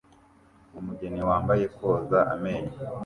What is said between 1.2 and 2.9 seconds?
wambaye koza amenyo